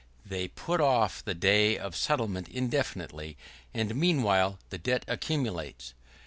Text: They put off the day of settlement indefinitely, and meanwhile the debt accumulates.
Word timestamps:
They 0.25 0.47
put 0.47 0.81
off 0.81 1.23
the 1.23 1.35
day 1.35 1.77
of 1.77 1.95
settlement 1.95 2.47
indefinitely, 2.47 3.37
and 3.71 3.93
meanwhile 3.93 4.57
the 4.71 4.79
debt 4.79 5.05
accumulates. 5.07 5.93